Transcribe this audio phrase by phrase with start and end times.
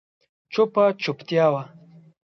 [0.53, 1.63] چوپه چوپتيا وه.